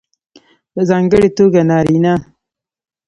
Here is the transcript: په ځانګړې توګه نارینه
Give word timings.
په 0.73 0.81
ځانګړې 0.89 1.27
توګه 1.37 1.61
نارینه 1.69 2.13